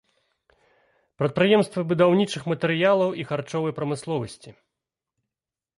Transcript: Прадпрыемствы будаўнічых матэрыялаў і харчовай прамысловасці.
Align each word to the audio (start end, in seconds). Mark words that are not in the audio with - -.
Прадпрыемствы 1.21 1.81
будаўнічых 1.91 2.43
матэрыялаў 2.53 3.09
і 3.21 3.27
харчовай 3.35 3.73
прамысловасці. 3.81 4.49